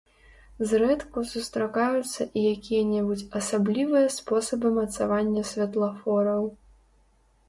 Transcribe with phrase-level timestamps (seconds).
[0.69, 6.43] Зрэдку сустракаюцца і якія-небудзь асаблівыя спосабы мацавання святлафораў.